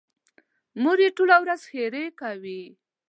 مور 0.81 0.97
یې 1.03 1.09
ټوله 1.17 1.35
ورځ 1.43 1.61
ښېرې 1.69 2.05
کوي. 2.19 2.61